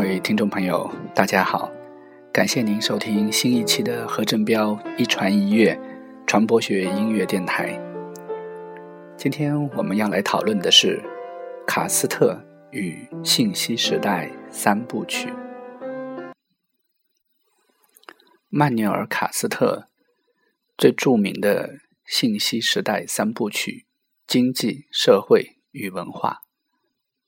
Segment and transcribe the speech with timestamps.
[0.00, 1.70] 各位听众朋友，大家好，
[2.32, 5.78] 感谢您收听新一期的何振彪一传一乐
[6.26, 7.78] 传播学音乐电台。
[9.14, 11.02] 今天我们要来讨论的是
[11.66, 15.34] 卡斯特与信息时代三部曲。
[18.48, 19.88] 曼纽尔·卡斯特
[20.78, 21.74] 最著名的
[22.06, 23.70] 信息时代三部曲
[24.26, 26.30] 《经济社会与文化》，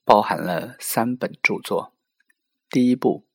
[0.03, 1.93] 包含了三本著作。
[2.73, 3.27] 第一部，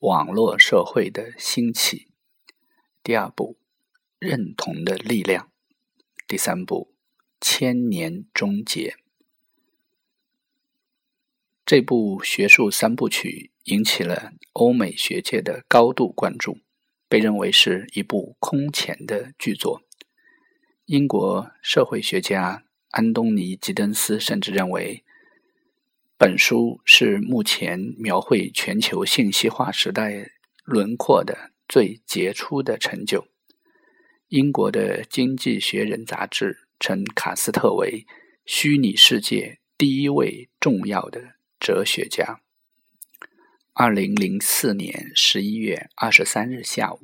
[0.00, 2.08] 网络社会的兴起；
[3.02, 3.56] 第二部，
[4.18, 5.46] 认同的力量；
[6.28, 6.92] 第三部，
[7.40, 8.96] 千年终结。
[11.64, 16.58] 这部学术三部曲引起了欧美学界的高度关注。
[17.08, 19.80] 被认为是一部空前的巨作。
[20.84, 25.02] 英国社会学家安东尼·吉登斯甚至认为，
[26.26, 30.30] 本书是目前描绘全球信息化时代
[30.64, 33.28] 轮廓的最杰出的成就。
[34.28, 38.06] 英国的《经济学人》杂志称卡斯特为
[38.46, 42.40] 虚拟世界第一位重要的哲学家。
[43.74, 47.00] 二零零四年十一月二十三日下午，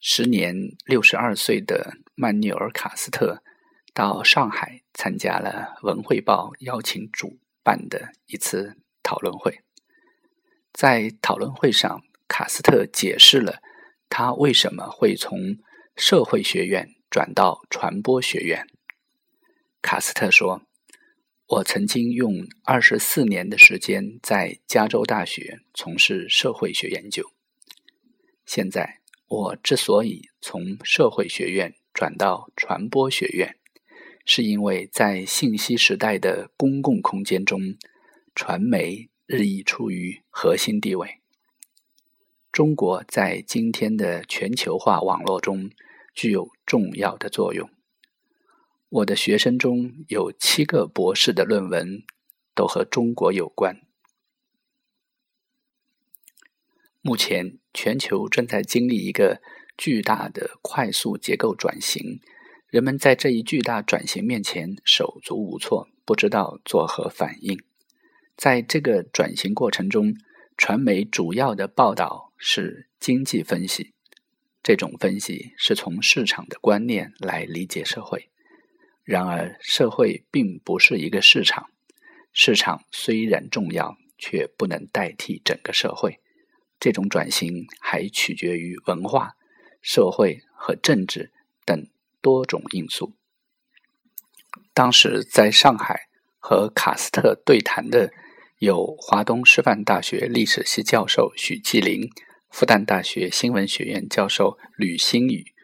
[0.00, 3.42] 时年六十二岁的曼纽尔·卡斯特
[3.92, 7.36] 到上海参加了《文汇报》邀请主
[7.66, 9.58] 办的一次讨论会。
[10.72, 13.60] 在讨论会上，卡斯特解释了
[14.08, 15.58] 他为什么会从
[15.96, 18.68] 社会学院转到传播学院。
[19.82, 20.62] 卡斯特说。
[21.48, 27.22] 我曾经用二十四年的时间在加州大学从事社会学研究。
[28.44, 33.55] 现在，我之所以从社会学院转到传播学院，
[34.28, 37.76] 是因为在信息时代的公共空间中，
[38.34, 41.20] 传媒日益处于核心地位。
[42.50, 45.70] 中国在今天的全球化网络中
[46.12, 47.70] 具有重要的作用。
[48.88, 52.02] 我的学生中有七个博士的论文
[52.52, 53.80] 都和中国有关。
[57.00, 59.40] 目前，全球正在经历一个
[59.78, 62.20] 巨大的快速结构转型，
[62.68, 67.62] 人们在这一巨大转型面前手足无措，不知道作何反应。
[68.36, 70.14] 在这个转型过程中，
[70.56, 73.92] 传媒主要的报道是经济分析，
[74.62, 78.30] 这种分析是从市场的观念来理解社会。
[79.04, 81.70] 然而，社会并不是一个市场。
[82.32, 86.18] 市场虽然重要，却不能代替整个社会。
[86.80, 89.36] 这种转型还取决于文化、
[89.80, 91.32] 社会和政治
[91.64, 91.86] 等
[92.26, 93.14] 多种因素。
[94.74, 96.08] 当时在上海
[96.40, 98.12] 和卡斯特对谈的
[98.58, 102.10] 有华东师范大学历史系教授许继林、
[102.50, 105.54] 复旦大学新闻学院教授吕新宇、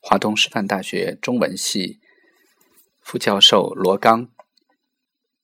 [0.00, 1.98] 华东师范大学中文系。
[3.00, 4.28] 副教授罗刚，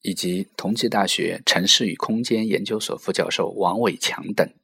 [0.03, 4.55] 以及同济大学城市与空间研究所副教授王伟强等，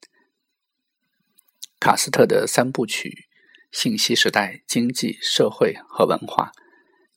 [1.81, 3.27] 卡斯特的三部曲
[3.75, 6.53] 《信息时代：经济社会和文化》，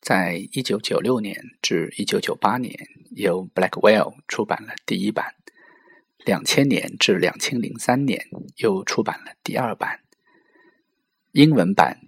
[0.02, 2.74] 在一九九六年至一九九八年
[3.12, 5.36] 由 Blackwell 出版了第一版，
[6.26, 10.02] 两千年至两千零三年又出版了第二版，
[11.32, 12.02] 英文版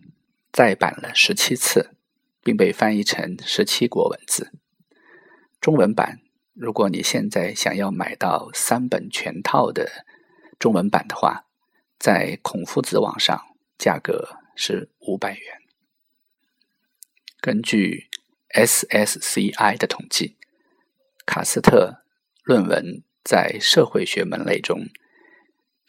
[0.51, 1.91] 再版了十七次。
[2.41, 4.53] 并被翻译成十七国文字。
[5.59, 6.21] 中文版，
[6.53, 10.05] 如果你现在想要买到三本全套的
[10.57, 11.45] 中文版的话，
[11.99, 13.39] 在孔夫子网上
[13.77, 15.61] 价格是五百元。
[17.39, 18.09] 根据
[18.49, 20.35] SSCI 的统计，
[21.25, 22.03] 卡斯特
[22.43, 24.89] 论文在社会学门类中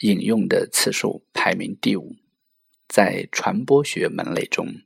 [0.03, 2.14] 引用的次数排名第五，
[2.86, 4.82] 在传播学门类中。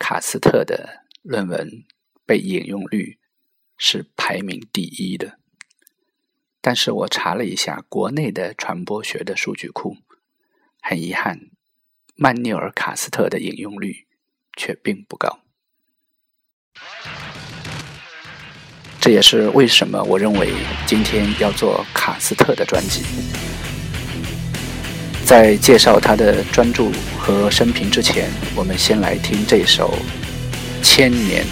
[0.00, 1.84] 卡斯特的论文
[2.26, 3.20] 被引用率
[3.78, 5.38] 是排名第一的，
[6.60, 9.96] 但是我查了一下国内的传播学的数据库，
[10.82, 11.52] 很遗憾，
[12.16, 14.06] 曼纽尔·卡斯特的引用率
[14.56, 15.40] 却并不高。
[18.98, 20.50] 这也是为什么我认为
[20.86, 23.02] 今天要做卡斯特的专辑。
[25.26, 29.94] 在介绍他的专著和生平之前，我们先来听这首
[30.84, 31.44] 《千年》。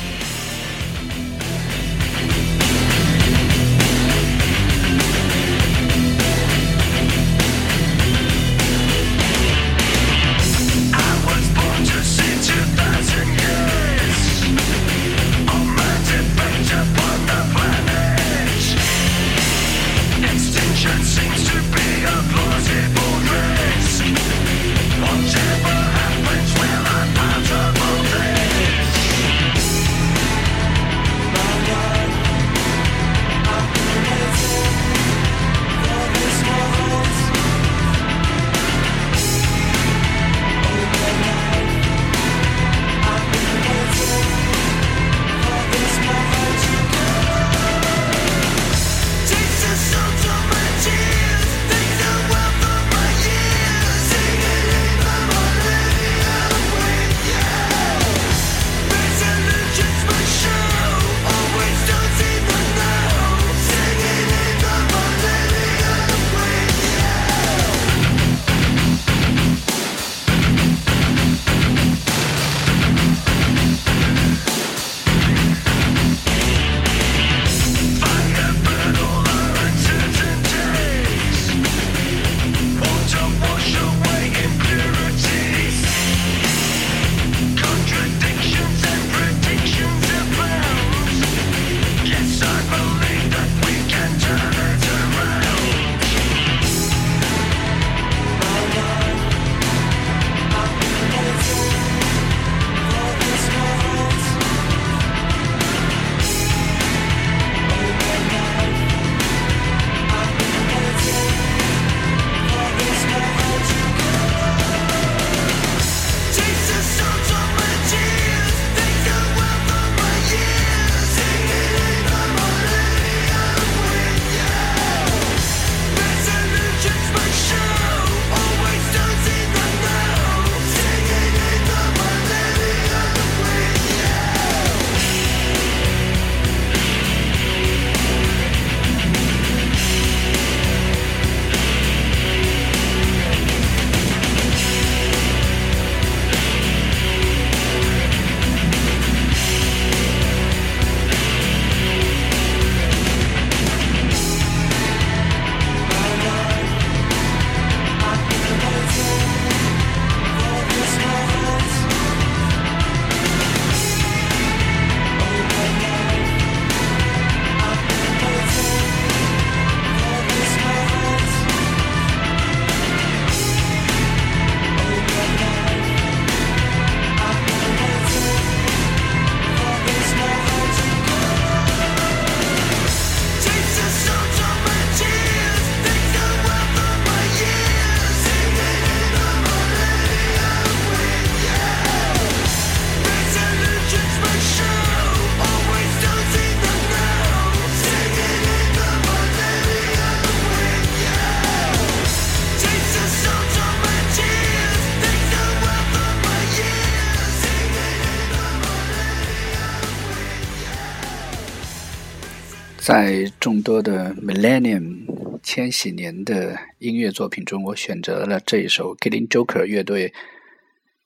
[212.85, 220.13] 在众多的 Millennium 千禧年的音乐作品中，我选择了这一首 Killing Joker 乐队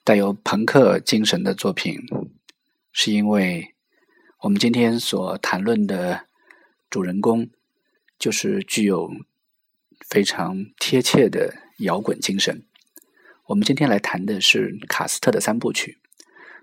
[0.02, 2.00] 带有朋克精神的作品，
[2.90, 3.76] 是因为
[4.40, 6.24] 我们今天所谈论的
[6.90, 7.48] 主人公
[8.18, 9.12] 就是具有
[10.08, 12.64] 非常贴切的摇滚精神。
[13.46, 15.98] 我们今天来谈的是卡斯特的三部曲。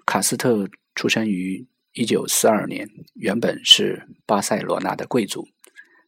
[0.06, 1.66] 卡斯特出生于。
[1.96, 5.48] 一九四二年，原本是巴塞罗那的贵族，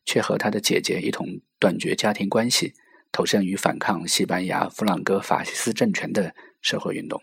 [0.03, 2.73] 却和他的姐姐一同断绝家庭关系，
[3.09, 7.21] 投身于反抗西班牙弗朗哥法西斯政权的社会运动。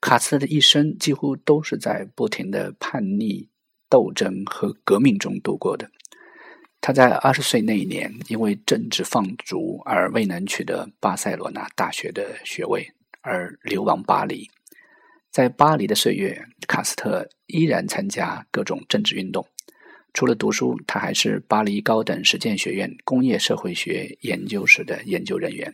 [0.00, 3.50] 卡斯特的一生几乎都是在不停的叛逆
[3.90, 5.90] 斗争和革命中度过的。
[6.80, 12.90] 他在二十岁那一年，因为政治放逐而未能取得巴塞罗那大学的学位，
[13.20, 14.50] 而流亡巴黎。
[15.30, 19.46] 在巴黎的岁月，卡斯特依然参加各种政治运动。
[20.12, 25.72] 除了读书，他还是巴黎高等实践学院工业社会学研究室的研究人员。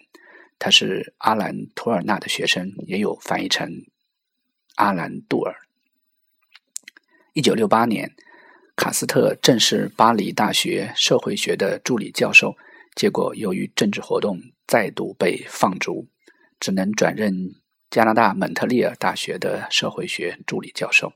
[0.59, 3.71] 他是阿兰·图尔纳的学生，也有翻译成
[4.75, 5.55] 阿兰·杜尔。
[7.33, 8.15] 一九六八年，
[8.77, 12.55] 卡斯特正是巴黎大学社会学的助理教授，
[12.95, 16.07] 结果由于政治活动再度被放逐，
[16.61, 17.55] 只能转任。
[17.97, 21.15] 加拿大蒙特利尔大学的社会学助理教授，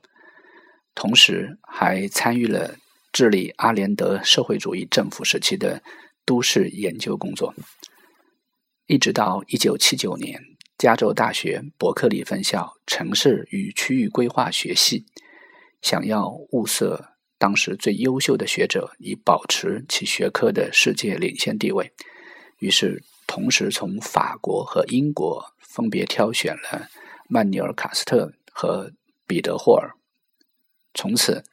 [0.95, 2.75] 同时还参与了
[3.11, 5.83] 治理阿连德社会主义政府时期的
[6.25, 7.53] 都市研究工作。
[8.87, 10.41] 一直到一九七九年，
[10.79, 15.05] 加州大学伯克利分校城市与区域规划学系
[15.83, 21.91] 想要物色当时最优秀的学者，以保持其学科的世界领先地位，
[22.57, 25.45] 于是同时从法国和英国。
[25.73, 26.89] 分别挑选了
[27.29, 28.91] 曼尼尔·卡斯特和
[29.25, 29.95] 彼得·霍尔。
[30.93, 31.45] 从此，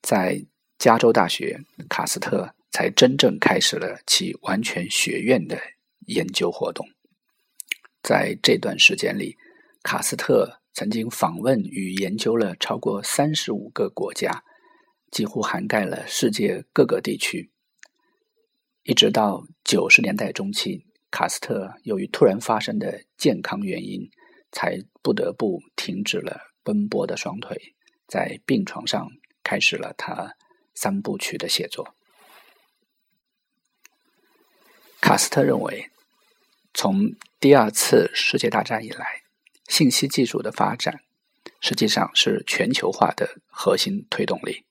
[0.00, 0.46] 在
[0.78, 5.58] 加州大学，卡斯特才真正开始了其完全学院的
[6.06, 6.86] 研究活动。
[8.00, 9.36] 在这段时间里，
[9.82, 14.44] 卡斯特曾经访问与研究了超过三十五个国家，
[15.10, 17.50] 几乎涵盖了世界各个地区。
[18.84, 20.86] 一直到九十年代中期。
[21.14, 24.10] 卡斯特由于突然发生的健康原因，
[24.50, 27.56] 才不得不停止了奔波的双腿，
[28.08, 29.08] 在病床上
[29.44, 30.34] 开始了他
[30.74, 31.94] 三部曲的写作。
[35.00, 35.88] 卡斯特认为，
[36.72, 39.22] 从第二次世界大战以来，
[39.68, 41.02] 信息技术的发展
[41.60, 44.64] 实际上是全球化的核心推动力，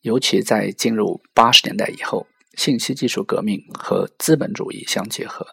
[0.00, 2.26] 尤其在进入八十年代以后。
[2.56, 5.46] 信息技术革命和资本主义相结合，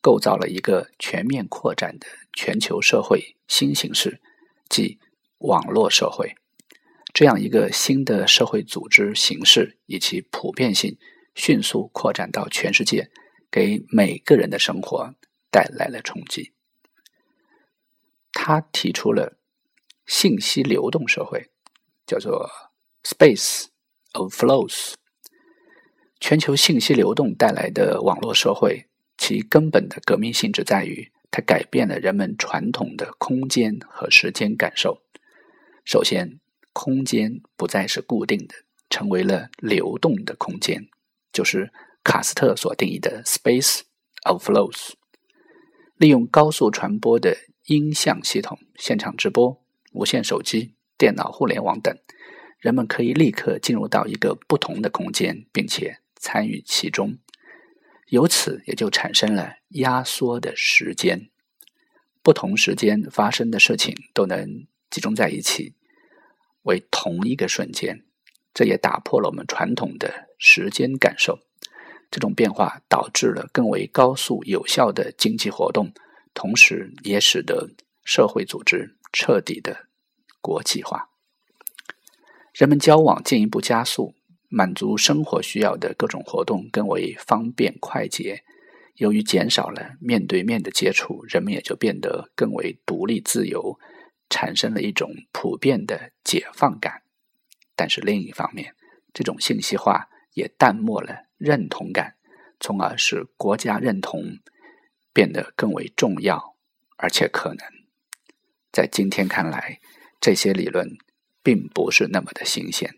[0.00, 4.20] 构造了一个全面扩展的全球社会新形式，
[4.68, 4.98] 即
[5.38, 6.34] 网络社会。
[7.12, 10.98] 这样一个新的社会组织形式以其普遍性，
[11.34, 13.10] 迅速扩展到全世界，
[13.50, 15.14] 给每个人的生活
[15.50, 16.52] 带来了冲击。
[18.32, 19.38] 他提出了
[20.06, 21.50] 信息流动社会，
[22.06, 22.50] 叫做
[23.02, 23.66] “space
[24.12, 24.94] of flows”。
[26.28, 35.00] 全球信息流动带来的网络社会，其根本的革命性质在于，它改变了人们传统的空间和时间感受。
[35.84, 36.40] 首先，
[36.72, 38.56] 空间不再是固定的，
[38.90, 40.88] 成为了流动的空间，
[41.32, 41.70] 就是
[42.02, 43.82] 卡斯特所定义的 “space
[44.24, 44.94] of flows”。
[45.96, 51.96] 利用高速传播的音像系统、现场直播、无线手机、电脑互联网等，
[52.58, 56.00] 人们可以立刻进入到一个不同的空间，并且。
[56.16, 57.18] 参与其中，
[58.08, 61.28] 由此也就产生了压缩的时间，
[62.22, 65.74] 不同时间发生的事情都能集中在一起，
[66.62, 68.04] 为同一个瞬间。
[68.52, 71.40] 这也打破了我们传统的时间感受。
[72.10, 75.92] 这种变化导致了更为高速有效的经济活动，
[76.32, 77.70] 同时也使得
[78.02, 79.88] 社会组织彻底的
[80.40, 81.10] 国际化，
[82.54, 84.14] 人们交往进一步加速。
[84.56, 88.42] 满足生活需要的各种活动更为方便快捷。
[88.94, 93.78] 由于减少了面对面的接触，人们也就变得更为独立自由，
[94.30, 97.02] 产生了一种普遍的解放感。
[97.74, 98.74] 但是另一方面，
[99.12, 102.16] 这种信息化也淡漠了认同感，
[102.58, 104.38] 从而使国家认同
[105.12, 106.56] 变得更为重要，
[106.96, 107.58] 而且可能
[108.72, 109.80] 在今天看来，
[110.18, 110.96] 这些理论
[111.42, 112.96] 并不是那么的新鲜。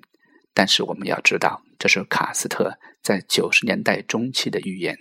[0.54, 4.96] 但是我们要知道，这是卡斯特在九十年代中期的预言，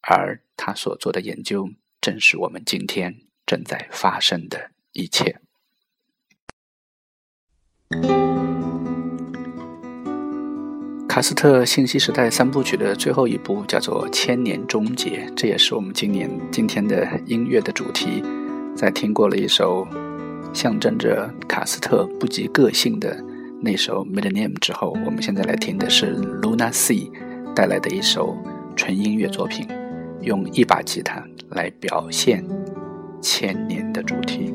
[0.00, 1.68] 而他所做的研究
[2.00, 5.40] 正是我们今天正在发生的一切。
[11.08, 18.22] 卡斯特信息时代三部曲的最后一部叫做《千年终结》，这也是我们今年今天的音乐的主题。
[18.76, 19.86] 在听过了一首
[20.54, 23.22] 象征着卡斯特不及个性的
[23.62, 27.10] 那首《Middle Name》之后，我们现在来听的是 Luna Sea
[27.54, 28.34] 带来的一首
[28.74, 29.68] 纯音乐作品，
[30.22, 32.42] 用一把吉他来表现
[33.20, 34.54] 千年的主题。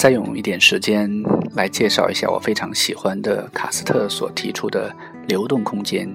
[0.00, 1.10] 再用一点时间
[1.52, 4.90] 来介绍一下我非常喜欢的卡斯特所提出的
[5.28, 6.08] 流动空间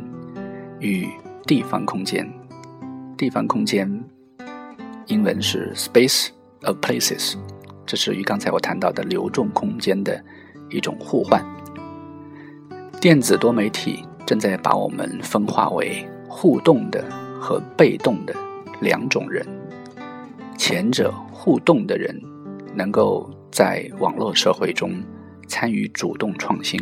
[0.80, 1.08] 与
[1.46, 2.28] 地方空间。
[3.16, 3.88] 地方空间，
[5.06, 6.30] 英文是 space
[6.64, 7.36] of places，
[7.86, 10.20] 这是与刚才我谈到的流动空间的
[10.72, 11.40] 一种互换。
[13.00, 17.06] 电子多媒体正在把我们分化为互动的
[17.40, 18.34] 和被动的
[18.82, 19.46] 两种人，
[20.58, 22.20] 前者互动的人
[22.74, 23.30] 能够。
[23.56, 25.02] 在网络社会中
[25.48, 26.78] 参与主动创新，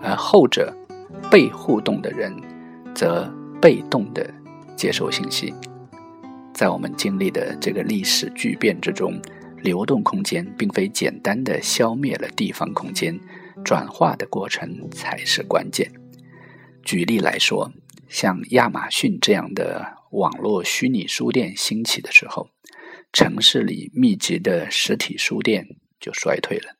[0.00, 0.74] 而后者
[1.30, 2.34] 被互动的人
[2.94, 3.30] 则
[3.60, 4.32] 被动的
[4.74, 5.52] 接受信息。
[6.54, 9.20] 在我们经历的这个历史巨变之中，
[9.58, 13.20] 流动空间并非简单的消灭了地方空间，
[13.62, 15.92] 转化的过程才是关键。
[16.82, 17.70] 举例来说，
[18.08, 22.48] 像亚马逊这样的网络虚拟书店兴起的时候，
[23.12, 25.76] 城市里密集的实体书店。
[26.00, 26.76] 就衰退了，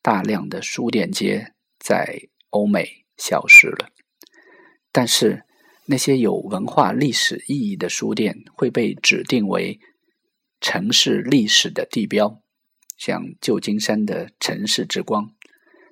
[0.00, 3.90] 大量的书店街在欧美消失了。
[4.92, 5.44] 但是，
[5.86, 9.80] 那些有文化历史意义的书店会被指定为
[10.60, 12.40] 城市历史的地标，
[12.96, 15.34] 像旧金山的城市之光，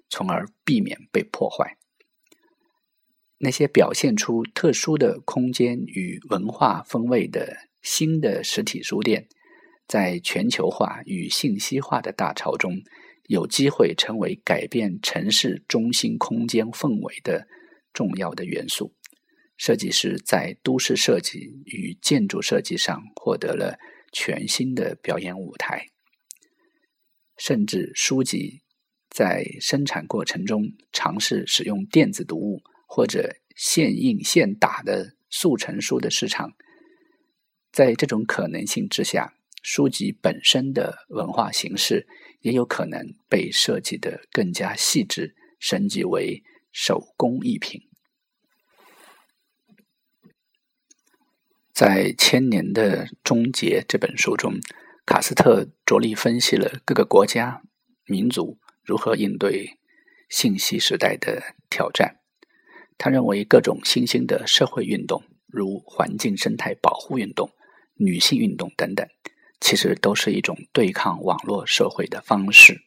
[0.08, 1.76] 从而避免被破坏。
[3.38, 9.28] 那些表现出特殊的空间与文化风味的新的实体书店。
[9.92, 12.80] 在全球化与信息化的大潮中，
[13.24, 17.46] 有机会成为改变城市中心空间氛围的
[17.92, 18.94] 重要的元素。
[19.58, 23.78] 设计师在都市设计与建筑设计上获得了
[24.14, 25.88] 全新的表演舞台。
[27.36, 28.62] 甚至书籍
[29.10, 36.54] 在生产过程中尝试使用电子读物或者现印现打的速成书的市场，
[37.70, 39.34] 在这种可能性之下。
[39.62, 42.06] 书籍本身的文化形式
[42.40, 47.80] 也有可能被设计的更加细致，升级为手工艺品。
[51.72, 54.54] 在《千年的终结》这本书中，
[55.06, 57.62] 卡斯特着力分析了各个国家、
[58.04, 59.78] 民族如何应对
[60.28, 62.18] 信息时代的挑战。
[62.98, 67.50] 他认为，各种新兴的社会运动，如环境生态保护运动、
[67.94, 69.08] 女性运动等等，
[69.62, 72.82] 其实都是一种对抗网络社会的方式。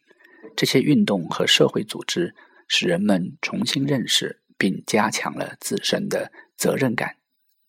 [0.57, 2.35] 这些运动和社会组织
[2.67, 7.15] 使人们重新认识并加强了自身的责任感、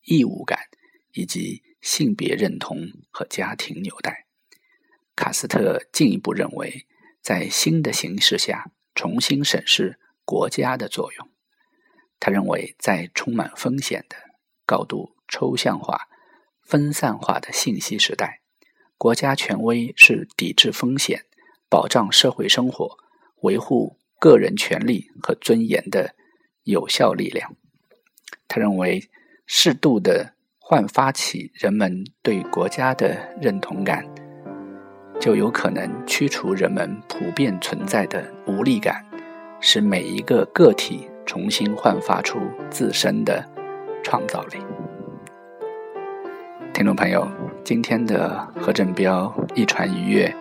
[0.03, 0.59] 义务感
[1.13, 2.77] 以及性别认同
[3.09, 4.25] 和家庭纽带。
[5.15, 6.85] 卡斯特进一步认为，
[7.21, 11.29] 在新的形势下，重新审视国家的作用。
[12.19, 14.17] 他认为，在充满风险的、
[14.65, 16.07] 高度抽象化、
[16.61, 18.41] 分散化的信息时代，
[18.97, 21.21] 国家权威是抵制风险、
[21.69, 22.97] 保障社会生活、
[23.41, 26.15] 维护个人权利和尊严的
[26.63, 27.55] 有效力量。
[28.47, 29.09] 他认为，
[29.45, 34.05] 适度的焕发起人们对国家的认同感，
[35.19, 39.05] 就有可能驱除人们普遍存在的无力感，
[39.59, 41.07] 使每一个个体。
[41.27, 42.39] 重新焕发出
[42.71, 43.45] 自身的
[44.01, 44.57] 创造力。
[46.77, 47.27] 听众朋友，
[47.63, 50.31] 今天的何振彪一传一乐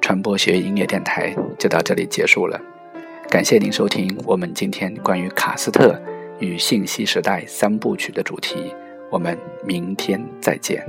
[0.00, 2.56] 传播学音乐电台就到这里结束了。
[3.28, 6.00] 感谢您收听我们今天关于卡斯特
[6.38, 8.72] 与信息时代三部曲的主题。
[9.10, 10.86] 我们明天再见。